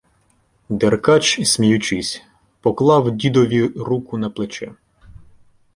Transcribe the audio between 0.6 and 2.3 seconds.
Деркач, сміючись,